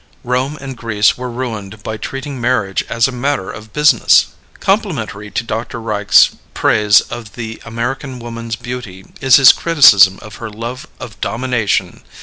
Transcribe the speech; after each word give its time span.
Rome 0.23 0.57
and 0.59 0.75
Greece 0.75 1.15
were 1.15 1.29
ruined 1.29 1.83
by 1.83 1.97
treating 1.97 2.41
marriage 2.41 2.83
as 2.89 3.07
a 3.07 3.11
matter 3.11 3.51
of 3.51 3.71
business. 3.71 4.29
Complementary 4.59 5.29
to 5.29 5.43
Dr. 5.43 5.79
Reich's 5.79 6.31
praise 6.55 7.01
of 7.01 7.33
the 7.33 7.61
American 7.65 8.17
woman's 8.17 8.55
beauty 8.55 9.05
is 9.21 9.35
his 9.35 9.51
criticism 9.51 10.17
of 10.23 10.37
her 10.37 10.49
love 10.49 10.87
of 10.99 11.21
domination. 11.21 12.01